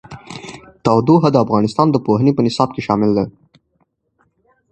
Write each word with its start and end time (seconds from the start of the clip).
تودوخه 0.83 1.29
د 1.31 1.37
افغانستان 1.45 1.87
د 1.91 1.95
پوهنې 2.05 2.31
په 2.35 2.41
نصاب 2.47 2.69
کې 2.75 2.81
شامل 2.87 3.09
دي. 3.17 3.25